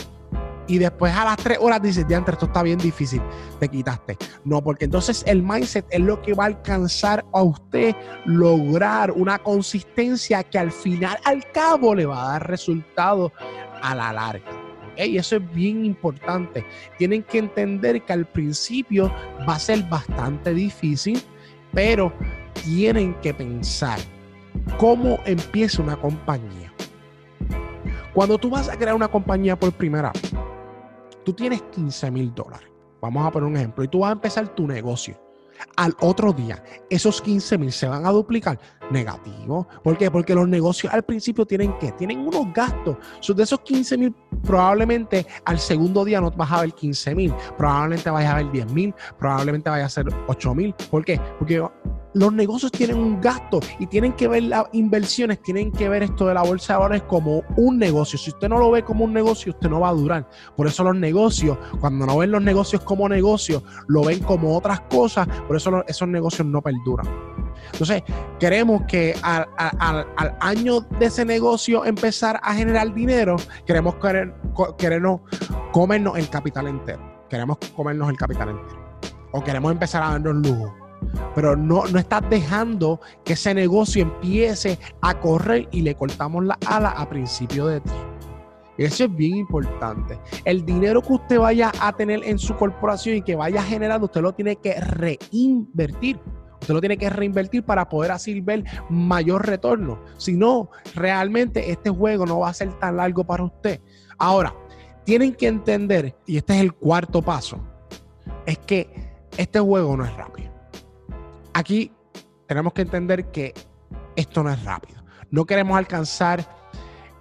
y 0.66 0.78
después 0.78 1.14
a 1.14 1.24
las 1.24 1.36
tres 1.36 1.58
horas 1.60 1.82
dices, 1.82 2.06
ya 2.08 2.18
esto 2.18 2.46
está 2.46 2.62
bien 2.62 2.78
difícil, 2.78 3.20
te 3.60 3.68
quitaste. 3.68 4.16
No, 4.44 4.62
porque 4.62 4.86
entonces 4.86 5.22
el 5.26 5.42
mindset 5.42 5.86
es 5.90 6.00
lo 6.00 6.20
que 6.22 6.34
va 6.34 6.44
a 6.44 6.46
alcanzar 6.48 7.24
a 7.32 7.42
usted 7.42 7.94
lograr 8.24 9.10
una 9.12 9.38
consistencia 9.38 10.42
que 10.42 10.58
al 10.58 10.72
final, 10.72 11.18
al 11.24 11.44
cabo, 11.52 11.94
le 11.94 12.06
va 12.06 12.24
a 12.24 12.32
dar 12.32 12.48
resultados 12.48 13.32
a 13.82 13.94
la 13.94 14.12
larga. 14.12 14.64
Y 14.96 15.18
eso 15.18 15.36
es 15.36 15.54
bien 15.54 15.84
importante. 15.84 16.64
Tienen 16.98 17.22
que 17.24 17.38
entender 17.38 18.02
que 18.02 18.12
al 18.12 18.26
principio 18.26 19.12
va 19.48 19.56
a 19.56 19.58
ser 19.58 19.82
bastante 19.84 20.54
difícil, 20.54 21.20
pero 21.72 22.12
tienen 22.64 23.14
que 23.20 23.34
pensar 23.34 23.98
cómo 24.78 25.18
empieza 25.26 25.82
una 25.82 25.96
compañía. 25.96 26.72
Cuando 28.14 28.38
tú 28.38 28.48
vas 28.48 28.68
a 28.68 28.76
crear 28.76 28.94
una 28.94 29.08
compañía 29.08 29.58
por 29.58 29.72
primera 29.72 30.12
vez, 30.12 30.32
tú 31.24 31.32
tienes 31.32 31.62
15 31.62 32.10
mil 32.10 32.34
dólares. 32.34 32.68
Vamos 33.00 33.26
a 33.26 33.30
poner 33.30 33.48
un 33.48 33.56
ejemplo. 33.56 33.84
Y 33.84 33.88
tú 33.88 34.00
vas 34.00 34.10
a 34.10 34.12
empezar 34.12 34.48
tu 34.54 34.66
negocio. 34.66 35.20
Al 35.76 35.94
otro 36.00 36.32
día, 36.32 36.62
esos 36.90 37.20
15 37.22 37.58
mil 37.58 37.72
se 37.72 37.86
van 37.86 38.06
a 38.06 38.10
duplicar. 38.10 38.58
Negativo. 38.90 39.66
¿Por 39.82 39.96
qué? 39.96 40.10
Porque 40.10 40.34
los 40.34 40.48
negocios 40.48 40.92
al 40.92 41.02
principio 41.02 41.46
tienen 41.46 41.78
que, 41.78 41.92
tienen 41.92 42.20
unos 42.20 42.52
gastos. 42.52 42.96
de 43.34 43.42
esos 43.42 43.60
15 43.60 43.98
mil, 43.98 44.14
probablemente 44.42 45.26
al 45.44 45.58
segundo 45.58 46.04
día 46.04 46.20
no 46.20 46.30
vas 46.30 46.52
a 46.52 46.60
ver 46.62 46.72
15 46.72 47.14
mil. 47.14 47.34
Probablemente 47.56 48.10
vayas 48.10 48.32
a 48.32 48.36
ver 48.36 48.50
10 48.52 48.72
mil. 48.72 48.94
Probablemente 49.18 49.70
vaya 49.70 49.86
a 49.86 49.88
ser 49.88 50.06
8 50.26 50.54
mil. 50.54 50.74
¿Por 50.90 51.04
qué? 51.04 51.20
Porque 51.38 51.62
los 52.14 52.32
negocios 52.32 52.72
tienen 52.72 52.96
un 52.96 53.20
gasto 53.20 53.60
y 53.78 53.86
tienen 53.86 54.12
que 54.12 54.28
ver 54.28 54.44
las 54.44 54.64
inversiones, 54.72 55.42
tienen 55.42 55.70
que 55.72 55.88
ver 55.88 56.04
esto 56.04 56.26
de 56.26 56.34
la 56.34 56.42
bolsa 56.42 56.74
de 56.74 56.78
valores 56.78 57.02
como 57.02 57.42
un 57.56 57.78
negocio. 57.78 58.18
Si 58.18 58.30
usted 58.30 58.48
no 58.48 58.58
lo 58.58 58.70
ve 58.70 58.82
como 58.82 59.04
un 59.04 59.12
negocio, 59.12 59.52
usted 59.52 59.68
no 59.68 59.80
va 59.80 59.90
a 59.90 59.92
durar. 59.92 60.28
Por 60.56 60.66
eso 60.66 60.84
los 60.84 60.96
negocios, 60.96 61.58
cuando 61.80 62.06
no 62.06 62.18
ven 62.18 62.30
los 62.30 62.42
negocios 62.42 62.82
como 62.82 63.08
negocios, 63.08 63.62
lo 63.88 64.04
ven 64.04 64.20
como 64.20 64.56
otras 64.56 64.80
cosas, 64.82 65.26
por 65.46 65.56
eso 65.56 65.84
esos 65.86 66.08
negocios 66.08 66.46
no 66.46 66.62
perduran. 66.62 67.06
Entonces, 67.72 68.02
queremos 68.38 68.82
que 68.86 69.14
al, 69.22 69.46
año 70.40 70.80
de 70.80 71.06
ese 71.06 71.24
negocio 71.24 71.84
empezar 71.84 72.38
a 72.42 72.54
generar 72.54 72.94
dinero, 72.94 73.36
queremos 73.66 73.96
querer, 73.96 74.34
querernos 74.78 75.20
comernos 75.72 76.16
el 76.18 76.28
capital 76.28 76.68
entero. 76.68 77.00
Queremos 77.28 77.58
comernos 77.74 78.08
el 78.10 78.16
capital 78.16 78.50
entero. 78.50 78.84
O 79.32 79.42
queremos 79.42 79.72
empezar 79.72 80.02
a 80.02 80.10
darnos 80.10 80.46
lujo 80.46 80.83
pero 81.34 81.56
no, 81.56 81.86
no 81.86 81.98
estás 81.98 82.22
dejando 82.28 83.00
que 83.24 83.34
ese 83.34 83.54
negocio 83.54 84.02
empiece 84.02 84.78
a 85.00 85.18
correr 85.20 85.68
y 85.72 85.82
le 85.82 85.94
cortamos 85.94 86.44
la 86.44 86.58
ala 86.66 86.90
a 86.90 87.08
principio 87.08 87.66
de 87.66 87.80
ti. 87.80 87.90
Eso 88.76 89.04
es 89.04 89.14
bien 89.14 89.36
importante. 89.36 90.18
El 90.44 90.64
dinero 90.64 91.00
que 91.00 91.12
usted 91.12 91.38
vaya 91.38 91.72
a 91.80 91.92
tener 91.92 92.24
en 92.24 92.38
su 92.38 92.56
corporación 92.56 93.16
y 93.16 93.22
que 93.22 93.36
vaya 93.36 93.62
generando, 93.62 94.06
usted 94.06 94.20
lo 94.20 94.32
tiene 94.32 94.56
que 94.56 94.74
reinvertir. 94.80 96.18
Usted 96.60 96.74
lo 96.74 96.80
tiene 96.80 96.96
que 96.96 97.10
reinvertir 97.10 97.62
para 97.62 97.88
poder 97.88 98.10
así 98.10 98.40
ver 98.40 98.64
mayor 98.88 99.46
retorno. 99.46 100.00
Si 100.16 100.32
no, 100.32 100.70
realmente 100.94 101.70
este 101.70 101.90
juego 101.90 102.26
no 102.26 102.40
va 102.40 102.48
a 102.48 102.54
ser 102.54 102.72
tan 102.78 102.96
largo 102.96 103.22
para 103.22 103.44
usted. 103.44 103.80
Ahora, 104.18 104.54
tienen 105.04 105.34
que 105.34 105.46
entender, 105.46 106.16
y 106.26 106.38
este 106.38 106.54
es 106.54 106.60
el 106.62 106.72
cuarto 106.72 107.20
paso, 107.20 107.60
es 108.46 108.58
que 108.58 109.12
este 109.36 109.60
juego 109.60 109.96
no 109.96 110.04
es 110.04 110.16
rápido 110.16 110.53
aquí 111.54 111.90
tenemos 112.46 112.72
que 112.72 112.82
entender 112.82 113.30
que 113.30 113.54
esto 114.16 114.42
no 114.42 114.50
es 114.50 114.62
rápido. 114.64 115.02
No 115.30 115.46
queremos 115.46 115.76
alcanzar 115.76 116.46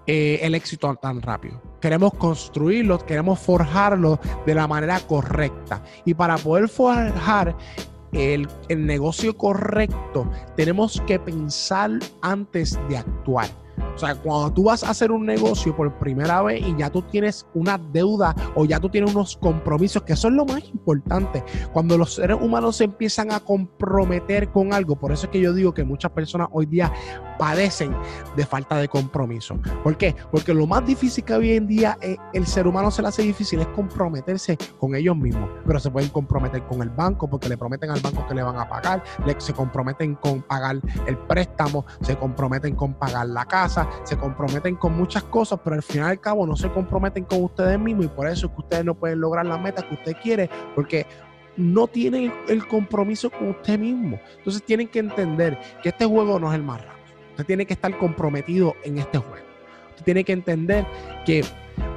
eh, 0.06 0.40
el 0.42 0.54
éxito 0.56 0.94
tan 0.96 1.22
rápido. 1.22 1.62
Queremos 1.80 2.14
construirlo, 2.16 3.00
queremos 3.00 3.40
forjarlo 3.40 4.20
de 4.46 4.56
la 4.56 4.68
manera 4.68 5.00
correcta. 5.00 5.84
Y 6.06 6.14
para 6.14 6.38
poder 6.38 6.68
forjar 6.68 7.56
el, 8.12 8.48
el 8.70 8.86
negocio 8.86 9.38
correcto, 9.38 10.30
tenemos 10.56 11.02
que 11.08 11.20
pensar 11.20 11.92
antes 12.22 12.78
de 12.90 12.98
actuar. 12.98 13.63
O 13.96 13.98
sea, 13.98 14.16
cuando 14.16 14.52
tú 14.52 14.64
vas 14.64 14.84
a 14.84 14.90
hacer 14.90 15.12
un 15.12 15.26
negocio 15.26 15.76
por 15.76 15.92
primera 16.00 16.42
vez 16.42 16.66
y 16.66 16.76
ya 16.78 16.90
tú 16.90 17.02
tienes 17.04 17.46
una 17.54 17.78
deuda 17.78 18.36
o 18.56 18.66
ya 18.66 18.80
tú 18.80 18.90
tienes 18.90 19.14
unos 19.14 19.38
compromisos, 19.38 20.04
que 20.04 20.14
eso 20.14 20.28
es 20.28 20.34
lo 20.34 20.46
más 20.46 20.64
importante. 20.70 21.44
Cuando 21.72 21.98
los 21.98 22.16
seres 22.16 22.38
humanos 22.40 22.78
se 22.78 22.86
empiezan 22.86 23.32
a 23.32 23.40
comprometer 23.40 24.50
con 24.50 24.74
algo, 24.74 24.96
por 24.96 25.12
eso 25.12 25.28
es 25.28 25.32
que 25.32 25.40
yo 25.40 25.54
digo 25.54 25.74
que 25.74 25.84
muchas 25.84 26.12
personas 26.12 26.48
hoy 26.52 26.66
día 26.66 26.92
padecen 27.38 27.96
de 28.36 28.46
falta 28.46 28.78
de 28.78 28.88
compromiso. 28.88 29.60
¿Por 29.84 29.98
qué? 29.98 30.16
Porque 30.32 30.54
lo 30.54 30.68
más 30.68 30.86
difícil 30.86 31.24
que 31.24 31.34
hoy 31.34 31.54
en 31.54 31.68
día 31.68 31.98
eh, 32.02 32.18
el 32.34 32.46
ser 32.46 32.68
humano 32.68 32.92
se 32.92 33.02
le 33.02 33.08
hace 33.10 33.22
difícil 33.22 33.60
es 33.60 33.68
comprometerse 33.68 34.58
con 34.80 34.96
ellos 34.96 35.16
mismos. 35.16 35.50
Pero 35.66 35.80
se 35.80 35.92
pueden 35.92 36.10
comprometer 36.10 36.64
con 36.64 36.82
el 36.82 36.90
banco 36.90 37.30
porque 37.30 37.50
le 37.50 37.58
prometen 37.58 37.92
al 37.92 38.00
banco 38.00 38.26
que 38.28 38.36
le 38.36 38.44
van 38.44 38.58
a 38.58 38.68
pagar, 38.68 39.04
se 39.38 39.54
comprometen 39.54 40.16
con 40.16 40.42
pagar 40.42 40.80
el 41.08 41.18
préstamo, 41.18 41.86
se 42.02 42.16
comprometen 42.16 42.76
con 42.76 42.94
pagar 42.94 43.28
la 43.28 43.46
casa, 43.46 43.63
se 43.70 44.18
comprometen 44.18 44.76
con 44.76 44.96
muchas 44.96 45.24
cosas, 45.24 45.60
pero 45.64 45.76
al 45.76 45.84
final 45.84 46.08
y 46.08 46.12
al 46.12 46.20
cabo 46.20 46.46
no 46.46 46.56
se 46.56 46.70
comprometen 46.70 47.24
con 47.26 47.44
ustedes 47.44 47.80
mismos 47.80 48.06
y 48.06 48.10
por 48.10 48.28
eso 48.28 48.48
es 48.48 48.54
que 48.54 48.60
ustedes 48.60 48.86
no 48.86 48.96
pueden 48.96 49.20
lograr 49.20 49.46
la 49.46 49.58
meta 49.58 49.82
que 49.82 49.96
usted 49.96 50.16
quiere 50.22 50.50
porque 50.76 51.06
no 51.58 51.88
tienen 51.88 52.34
el 52.48 52.68
compromiso 52.68 53.30
con 53.30 53.50
usted 53.50 53.80
mismo. 53.80 54.20
Entonces 54.38 54.64
tienen 54.64 54.88
que 54.88 55.00
entender 55.00 55.60
que 55.82 55.90
este 55.90 56.06
juego 56.06 56.40
no 56.40 56.50
es 56.50 56.56
el 56.56 56.64
más 56.64 56.82
rápido. 56.82 57.04
Usted 57.32 57.46
tiene 57.46 57.66
que 57.66 57.74
estar 57.74 57.98
comprometido 57.98 58.76
en 58.84 58.98
este 58.98 59.18
juego. 59.18 59.46
Usted 59.90 60.06
tiene 60.06 60.24
que 60.24 60.34
entender 60.34 60.86
que 61.26 61.44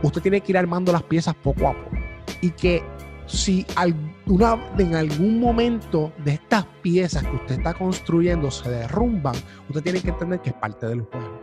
usted 0.03 0.23
tiene 0.23 0.41
que 0.41 0.53
ir 0.53 0.59
armando 0.59 0.93
las 0.93 1.03
piezas 1.03 1.35
poco 1.35 1.69
a 1.69 1.73
poco 1.73 1.97
y 2.41 2.51
que 2.51 2.83
si 3.27 3.67
alguna, 3.75 4.59
en 4.79 4.95
algún 4.95 5.41
momento 5.41 6.13
de 6.25 6.35
estas 6.35 6.65
piezas 6.83 7.25
que 7.25 7.37
usted 7.37 7.59
está 7.59 7.75
construyendo 7.75 8.51
se 8.51 8.71
derrumban, 8.71 9.35
usted 9.69 9.83
tiene 9.83 10.01
que 10.01 10.11
entender 10.11 10.41
que 10.41 10.51
es 10.51 10.57
parte 10.57 10.87
del 10.87 11.03
juego. 11.03 11.36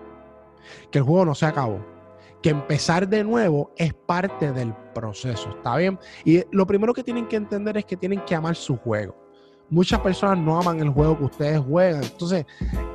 Que 0.91 0.99
el 0.99 1.03
juego 1.03 1.25
no 1.25 1.35
se 1.35 1.45
acabó. 1.45 1.85
Que 2.41 2.49
empezar 2.49 3.07
de 3.07 3.23
nuevo 3.23 3.71
es 3.77 3.93
parte 3.93 4.51
del 4.51 4.73
proceso. 4.93 5.49
¿Está 5.49 5.77
bien? 5.77 5.99
Y 6.25 6.43
lo 6.51 6.67
primero 6.67 6.93
que 6.93 7.03
tienen 7.03 7.27
que 7.27 7.37
entender 7.37 7.77
es 7.77 7.85
que 7.85 7.97
tienen 7.97 8.21
que 8.25 8.35
amar 8.35 8.55
su 8.55 8.77
juego 8.77 9.23
muchas 9.73 9.99
personas 10.01 10.37
no 10.37 10.59
aman 10.59 10.79
el 10.79 10.89
juego 10.89 11.17
que 11.17 11.23
ustedes 11.25 11.59
juegan. 11.59 12.03
Entonces, 12.03 12.45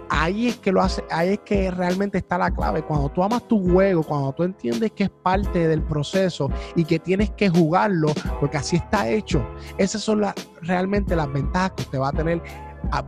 ahí 0.09 0.49
es 0.49 0.57
que 0.57 0.71
lo 0.71 0.81
hace, 0.81 1.05
ahí 1.11 1.31
es 1.31 1.41
que 1.41 1.71
realmente 1.71 2.19
está 2.19 2.39
la 2.39 2.51
clave. 2.53 2.83
Cuando 2.83 3.09
tú 3.09 3.23
amas 3.23 3.47
tu 3.49 3.61
juego, 3.73 4.03
cuando 4.05 4.33
tú 4.33 4.45
entiendes 4.45 4.93
que 4.93 5.05
es 5.05 5.11
parte 5.11 5.67
del 5.67 5.83
proceso 5.83 6.49
y 6.77 6.85
que 6.85 6.99
tienes 6.99 7.31
que 7.31 7.49
jugarlo, 7.49 8.13
porque 8.41 8.59
así 8.59 8.77
está 8.77 9.09
hecho, 9.09 9.45
esas 9.77 10.03
son 10.03 10.21
las, 10.21 10.35
realmente 10.63 11.17
las 11.17 11.31
ventajas 11.33 11.73
que 11.73 11.83
usted 11.83 12.01
va 12.01 12.09
a 12.09 12.13
tener 12.13 12.41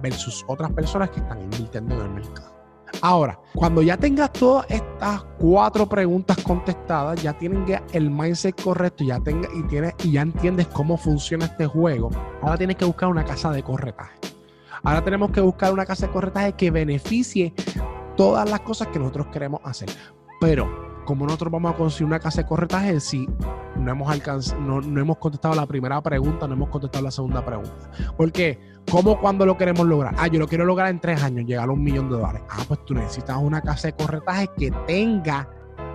versus 0.03 0.45
otras 0.49 0.73
personas 0.73 1.11
que 1.11 1.21
están 1.21 1.41
invirtiendo 1.41 1.95
en 1.95 2.01
el 2.01 2.11
mercado. 2.11 2.60
Ahora, 3.01 3.39
cuando 3.55 3.83
ya 3.83 3.97
tengas 3.97 4.33
todas 4.33 4.67
estas 4.71 5.23
cuatro 5.39 5.89
preguntas 5.89 6.37
contestadas, 6.43 7.23
ya 7.23 7.33
tienen 7.33 7.65
el 7.93 8.11
mindset 8.11 8.61
correcto 8.61 9.05
ya 9.05 9.21
tenga, 9.21 9.49
y, 9.55 9.63
tienes, 9.65 9.95
y 10.05 10.13
ya 10.13 10.23
entiendes 10.23 10.67
cómo 10.69 10.97
funciona 10.97 11.47
este 11.47 11.67
juego, 11.67 12.11
ahora 12.43 12.59
tienes 12.59 12.77
que 12.77 12.85
buscar 12.85 13.09
una 13.09 13.25
casa 13.25 13.51
de 13.51 13.63
corretaje. 13.63 14.19
Ahora 14.83 15.05
tenemos 15.05 15.31
que 15.31 15.41
buscar 15.41 15.73
una 15.73 15.85
casa 15.85 16.07
de 16.07 16.13
corretaje 16.13 16.53
que 16.55 16.71
beneficie 16.71 17.55
todas 18.17 18.49
las 18.49 18.61
cosas 18.61 18.89
que 18.89 18.99
nosotros 18.99 19.27
queremos 19.29 19.61
hacer. 19.65 19.91
Pero 20.41 20.90
como 21.11 21.25
nosotros 21.25 21.51
vamos 21.51 21.75
a 21.75 21.77
conseguir 21.77 22.07
una 22.07 22.21
casa 22.21 22.43
de 22.43 22.47
corretaje 22.47 23.01
si 23.01 23.29
no 23.75 23.91
hemos 23.91 24.09
no, 24.61 24.79
hemos 24.79 25.19
contestado 25.19 25.57
la 25.57 25.67
primera 25.67 26.01
pregunta, 26.01 26.47
no 26.47 26.55
hemos 26.55 26.69
contestado 26.69 27.05
la 27.05 27.11
segunda 27.11 27.45
pregunta? 27.45 27.91
Porque, 28.17 28.61
¿cómo 28.89 29.21
cuando 29.21 29.45
lo 29.45 29.57
queremos 29.57 29.89
lograr? 29.89 30.15
Ah, 30.17 30.29
yo 30.29 30.39
lo 30.39 30.47
quiero 30.47 30.65
lograr 30.65 30.89
en 30.89 31.01
tres 31.01 31.21
años, 31.21 31.47
llegar 31.47 31.69
a 31.69 31.73
un 31.73 31.83
millón 31.83 32.09
de 32.09 32.17
dólares. 32.17 32.43
Ah, 32.49 32.63
pues 32.69 32.85
tú 32.85 32.95
necesitas 32.95 33.39
una 33.39 33.61
casa 33.61 33.89
de 33.89 33.95
corretaje 33.95 34.51
que 34.57 34.71
tenga 34.87 35.49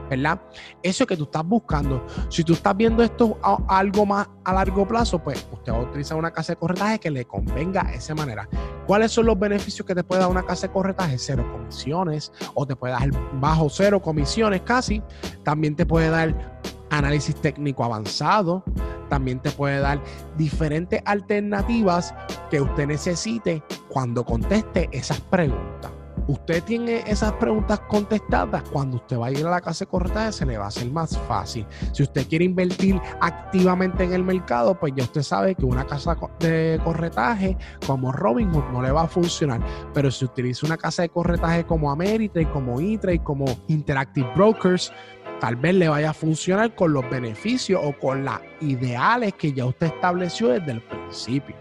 ¿verdad? 0.10 0.42
Eso 0.84 1.08
que 1.08 1.16
tú 1.16 1.24
estás 1.24 1.46
buscando. 1.46 2.06
Si 2.30 2.44
tú 2.44 2.52
estás 2.52 2.76
viendo 2.76 3.02
esto 3.02 3.40
algo 3.70 4.06
más 4.06 4.28
a 4.44 4.54
largo 4.54 4.86
plazo, 4.86 5.20
pues 5.20 5.48
usted 5.50 5.72
va 5.72 5.78
a 5.78 5.82
utilizar 5.82 6.18
una 6.18 6.32
casa 6.32 6.54
de 6.54 6.58
corretaje 6.58 7.00
que 7.00 7.10
le 7.10 7.26
convenga 7.26 7.84
de 7.84 7.96
esa 7.96 8.14
manera. 8.14 8.48
¿Cuáles 8.88 9.12
son 9.12 9.26
los 9.26 9.40
beneficios 9.40 9.86
que 9.86 9.96
te 9.96 10.04
puede 10.04 10.22
dar 10.22 10.30
una 10.30 10.44
casa 10.44 10.68
de 10.68 10.74
corretaje? 10.74 11.18
Cero 11.18 11.46
comisiones 11.52 12.32
o 12.54 12.68
te 12.68 12.76
puede 12.76 12.94
dar 12.94 13.10
bajo 13.40 13.70
cero 13.70 14.02
comisiones 14.02 14.62
casi. 14.62 15.02
También 15.44 15.76
te 15.76 15.86
puede 15.86 16.10
dar 16.10 16.60
análisis 16.92 17.36
técnico 17.36 17.84
avanzado. 17.84 18.64
También 19.10 19.40
te 19.40 19.52
puede 19.52 19.80
dar 19.80 20.02
diferentes 20.38 21.02
alternativas 21.06 22.14
que 22.50 22.62
usted 22.62 22.88
necesite 22.88 23.64
cuando 23.90 24.24
conteste 24.24 24.90
esas 24.92 25.20
preguntas 25.22 25.92
usted 26.28 26.64
tiene 26.64 27.04
esas 27.08 27.34
preguntas 27.34 27.80
contestadas, 27.88 28.64
cuando 28.72 28.98
usted 28.98 29.18
va 29.18 29.28
a 29.28 29.32
ir 29.32 29.46
a 29.46 29.52
la 29.52 29.62
casa 29.62 29.86
de 29.86 29.92
corretaje 29.92 30.32
se 30.32 30.46
le 30.46 30.58
va 30.58 30.66
a 30.66 30.68
hacer 30.68 30.90
más 30.92 31.18
fácil. 31.28 31.66
Si 31.92 32.04
usted 32.04 32.28
quiere 32.28 32.46
invertir 32.46 33.00
activamente 33.22 34.04
en 34.04 34.14
el 34.14 34.24
mercado, 34.24 34.80
pues 34.80 34.94
ya 34.96 35.04
usted 35.04 35.22
sabe 35.22 35.56
que 35.56 35.66
una 35.66 35.86
casa 35.86 36.18
de 36.40 36.80
corretaje 36.84 37.58
como 37.86 38.12
Robinhood 38.12 38.72
no 38.72 38.82
le 38.82 38.92
va 38.92 39.04
a 39.04 39.08
funcionar. 39.08 39.62
Pero 39.94 40.12
si 40.12 40.26
utiliza 40.26 40.66
una 40.66 40.78
casa 40.78 41.04
de 41.04 41.10
corretaje 41.10 41.66
como 41.66 41.92
Ameritrade, 41.92 42.50
como 42.52 42.80
E-Trade, 42.80 43.24
como 43.24 43.46
Interactive 43.68 44.30
Brokers, 44.36 44.92
tal 45.40 45.56
vez 45.56 45.76
le 45.76 45.90
vaya 45.90 46.12
a 46.12 46.14
funcionar 46.14 46.74
con 46.76 46.94
los 46.94 47.08
beneficios 47.10 47.82
o 47.84 47.94
con 47.98 48.26
las 48.26 48.40
ideales 48.62 49.34
que 49.34 49.54
ya 49.54 49.66
usted 49.66 49.88
estableció 49.88 50.50
desde 50.50 50.72
el 50.72 50.82
principio. 50.82 51.56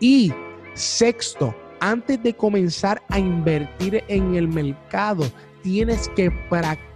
Y 0.00 0.32
sexto, 0.74 1.54
antes 1.80 2.22
de 2.22 2.34
comenzar 2.34 3.02
a 3.08 3.18
invertir 3.18 4.02
en 4.08 4.34
el 4.34 4.48
mercado, 4.48 5.24
tienes 5.62 6.08
que 6.10 6.30
practicar. 6.48 6.87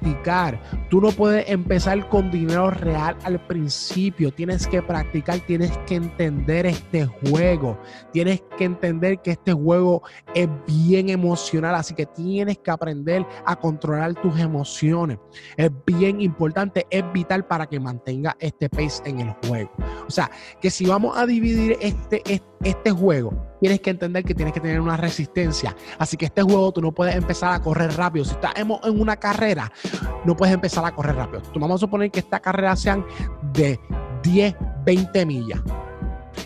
Tú 0.91 1.01
no 1.01 1.11
puedes 1.11 1.49
empezar 1.49 2.09
con 2.09 2.31
dinero 2.31 2.71
real 2.71 3.17
al 3.25 3.41
principio. 3.47 4.33
Tienes 4.33 4.67
que 4.67 4.83
practicar, 4.83 5.41
tienes 5.41 5.77
que 5.87 5.97
entender 5.97 6.67
este 6.67 7.07
juego. 7.07 7.79
Tienes 8.13 8.43
que 8.59 8.65
entender 8.65 9.21
que 9.21 9.33
este 9.33 9.53
juego 9.53 10.03
es 10.35 10.49
bien 10.67 11.09
emocional, 11.09 11.75
así 11.75 11.95
que 11.95 12.07
tienes 12.07 12.59
que 12.59 12.71
aprender 12.71 13.27
a 13.47 13.57
controlar 13.57 14.15
tus 14.15 14.39
emociones. 14.39 15.19
Es 15.57 15.71
bien 15.87 16.21
importante, 16.21 16.87
es 16.91 17.05
vital 17.13 17.47
para 17.47 17.67
que 17.67 17.81
mantenga 17.81 18.37
este 18.39 18.69
pace 18.69 19.03
en 19.07 19.21
el 19.21 19.31
juego. 19.47 19.71
O 20.07 20.11
sea, 20.11 20.31
que 20.61 20.71
si 20.71 20.87
vamos 20.87 21.17
a 21.17 21.27
dividir 21.27 21.77
este, 21.81 22.23
este, 22.27 22.47
este 22.65 22.91
juego, 22.91 23.33
tienes 23.61 23.81
que 23.81 23.91
entender 23.91 24.25
que 24.25 24.35
tienes 24.35 24.53
que 24.53 24.61
tener 24.61 24.81
una 24.81 24.97
resistencia. 24.97 25.75
Así 25.99 26.17
que 26.17 26.27
este 26.27 26.43
juego 26.43 26.73
tú 26.73 26.81
no 26.81 26.93
puedes 26.93 27.15
empezar 27.15 27.53
a 27.53 27.61
correr 27.61 27.97
rápido. 27.97 28.25
Si 28.25 28.33
estás 28.33 28.53
en 28.57 29.01
una 29.01 29.17
carrera, 29.17 29.73
no 30.25 30.37
puedes 30.37 30.55
empezar 30.55 30.85
a 30.85 30.93
correr 30.93 31.17
rápido. 31.17 31.43
Vamos 31.55 31.77
a 31.77 31.79
suponer 31.79 32.11
que 32.11 32.21
esta 32.21 32.41
carrera 32.41 32.77
sean 32.77 33.05
de 33.53 33.79
10, 34.23 34.55
20 34.85 35.27
millas. 35.27 35.61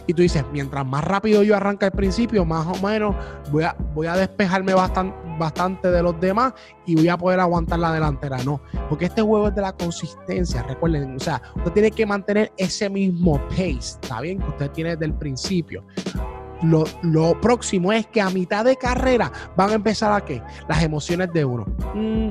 Y 0.06 0.14
tú 0.14 0.22
dices, 0.22 0.44
mientras 0.52 0.86
más 0.86 1.04
rápido 1.04 1.42
yo 1.42 1.56
arranque 1.56 1.86
al 1.86 1.92
principio, 1.92 2.44
más 2.44 2.66
o 2.66 2.86
menos 2.86 3.14
voy 3.50 3.64
a, 3.64 3.76
voy 3.94 4.06
a 4.06 4.14
despejarme 4.14 4.74
bastante, 4.74 5.16
bastante 5.38 5.90
de 5.90 6.02
los 6.02 6.18
demás 6.20 6.52
y 6.86 6.94
voy 6.94 7.08
a 7.08 7.16
poder 7.16 7.40
aguantar 7.40 7.78
la 7.78 7.92
delantera. 7.92 8.38
No, 8.44 8.60
porque 8.88 9.06
este 9.06 9.22
juego 9.22 9.48
es 9.48 9.54
de 9.54 9.62
la 9.62 9.72
consistencia. 9.72 10.62
Recuerden, 10.62 11.16
o 11.16 11.20
sea, 11.20 11.42
usted 11.56 11.72
tiene 11.72 11.90
que 11.90 12.06
mantener 12.06 12.52
ese 12.56 12.88
mismo 12.88 13.40
pace, 13.48 13.98
¿está 14.00 14.20
bien? 14.20 14.38
Que 14.38 14.48
usted 14.48 14.70
tiene 14.70 14.90
desde 14.90 15.06
el 15.06 15.14
principio. 15.14 15.84
Lo, 16.62 16.84
lo, 17.02 17.38
próximo 17.38 17.92
es 17.92 18.06
que 18.06 18.20
a 18.20 18.30
mitad 18.30 18.64
de 18.64 18.76
carrera 18.76 19.30
van 19.56 19.70
a 19.70 19.74
empezar 19.74 20.12
a 20.12 20.24
qué? 20.24 20.42
Las 20.68 20.82
emociones 20.82 21.30
de 21.32 21.44
uno. 21.44 21.66
Mm, 21.94 22.28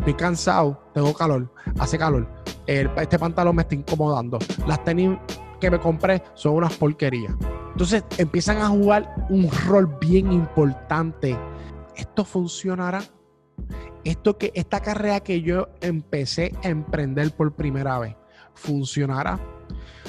estoy 0.00 0.14
cansado, 0.14 0.82
tengo 0.92 1.14
calor, 1.14 1.52
hace 1.78 1.98
calor. 1.98 2.28
este 2.66 3.18
pantalón 3.18 3.56
me 3.56 3.62
está 3.62 3.74
incomodando. 3.74 4.38
Las 4.66 4.82
tenis 4.84 5.16
que 5.60 5.70
me 5.70 5.78
compré 5.78 6.22
son 6.34 6.54
unas 6.54 6.74
porquerías. 6.74 7.34
Entonces 7.72 8.04
empiezan 8.18 8.58
a 8.58 8.68
jugar 8.68 9.26
un 9.28 9.50
rol 9.66 9.96
bien 10.00 10.32
importante. 10.32 11.36
¿Esto 11.96 12.24
funcionará? 12.24 13.02
Esto 14.04 14.38
que, 14.38 14.50
esta 14.54 14.80
carrera 14.80 15.20
que 15.20 15.42
yo 15.42 15.68
empecé 15.82 16.54
a 16.64 16.68
emprender 16.68 17.30
por 17.32 17.52
primera 17.52 17.98
vez, 17.98 18.16
¿funcionará? 18.54 19.38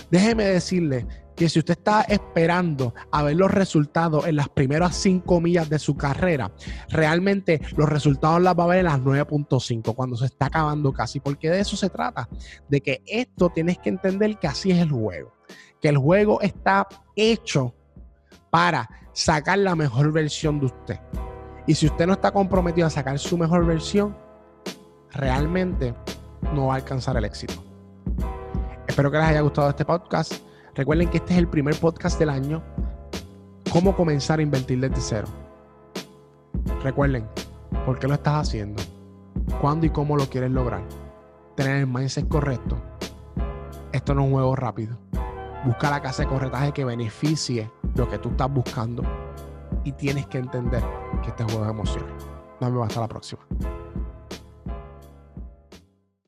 Déjeme 0.09 0.45
decirle 0.45 1.05
que 1.41 1.49
si 1.49 1.57
usted 1.57 1.79
está 1.79 2.03
esperando 2.03 2.93
a 3.11 3.23
ver 3.23 3.35
los 3.35 3.49
resultados 3.49 4.27
en 4.27 4.35
las 4.35 4.47
primeras 4.47 4.95
cinco 4.95 5.41
millas 5.41 5.67
de 5.71 5.79
su 5.79 5.97
carrera, 5.97 6.51
realmente 6.87 7.59
los 7.75 7.89
resultados 7.89 8.39
las 8.43 8.53
va 8.53 8.65
a 8.65 8.67
ver 8.67 8.77
en 8.77 8.85
las 8.85 8.99
9.5 8.99 9.95
cuando 9.95 10.15
se 10.17 10.27
está 10.27 10.45
acabando 10.45 10.93
casi, 10.93 11.19
porque 11.19 11.49
de 11.49 11.59
eso 11.59 11.75
se 11.75 11.89
trata, 11.89 12.29
de 12.69 12.81
que 12.81 13.01
esto 13.07 13.49
tienes 13.49 13.79
que 13.79 13.89
entender 13.89 14.37
que 14.37 14.45
así 14.45 14.69
es 14.69 14.77
el 14.77 14.91
juego, 14.91 15.33
que 15.81 15.89
el 15.89 15.97
juego 15.97 16.41
está 16.41 16.87
hecho 17.15 17.73
para 18.51 18.87
sacar 19.11 19.57
la 19.57 19.75
mejor 19.75 20.11
versión 20.11 20.59
de 20.59 20.67
usted. 20.67 20.99
Y 21.65 21.73
si 21.73 21.87
usted 21.87 22.05
no 22.05 22.13
está 22.13 22.29
comprometido 22.29 22.85
a 22.85 22.91
sacar 22.91 23.17
su 23.17 23.35
mejor 23.35 23.65
versión, 23.65 24.15
realmente 25.09 25.95
no 26.53 26.67
va 26.67 26.73
a 26.73 26.75
alcanzar 26.75 27.17
el 27.17 27.25
éxito. 27.25 27.55
Espero 28.87 29.09
que 29.09 29.17
les 29.17 29.25
haya 29.25 29.41
gustado 29.41 29.69
este 29.69 29.85
podcast. 29.85 30.50
Recuerden 30.75 31.09
que 31.09 31.17
este 31.17 31.33
es 31.33 31.39
el 31.39 31.47
primer 31.47 31.75
podcast 31.75 32.17
del 32.19 32.29
año. 32.29 32.63
¿Cómo 33.71 33.95
comenzar 33.95 34.39
a 34.39 34.41
invertir 34.41 34.79
desde 34.79 35.01
cero? 35.01 35.27
Recuerden, 36.83 37.27
¿por 37.85 37.99
qué 37.99 38.07
lo 38.07 38.15
estás 38.15 38.47
haciendo? 38.47 38.81
cuándo 39.61 39.85
y 39.85 39.89
cómo 39.89 40.17
lo 40.17 40.27
quieres 40.27 40.51
lograr, 40.51 40.81
tener 41.55 41.77
el 41.77 41.87
mindset 41.87 42.27
correcto, 42.27 42.77
esto 43.91 44.15
no 44.15 44.21
es 44.21 44.27
un 44.27 44.33
juego 44.33 44.55
rápido. 44.55 44.97
Busca 45.65 45.91
la 45.91 46.01
casa 46.01 46.23
de 46.23 46.29
corretaje 46.29 46.71
que 46.71 46.83
beneficie 46.83 47.71
lo 47.95 48.09
que 48.09 48.17
tú 48.17 48.29
estás 48.29 48.51
buscando 48.51 49.03
y 49.83 49.91
tienes 49.91 50.25
que 50.25 50.39
entender 50.39 50.83
que 51.21 51.29
este 51.29 51.43
juego 51.43 51.65
es 51.65 51.69
emociones. 51.69 52.11
Nos 52.59 52.87
hasta 52.87 53.01
la 53.01 53.07
próxima. 53.07 53.41